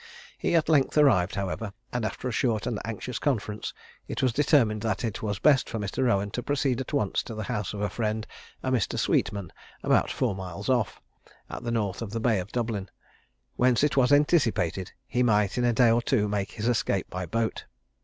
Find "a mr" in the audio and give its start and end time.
8.63-8.97